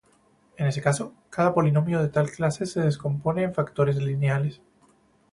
En 0.57 0.65
ese 0.65 0.81
caso, 0.81 1.13
cada 1.29 1.53
polinomio 1.53 2.01
de 2.01 2.09
tal 2.09 2.31
clase 2.31 2.65
se 2.65 2.79
descompone 2.81 3.43
en 3.43 3.53
factores 3.53 3.97
lineales. 3.97 4.59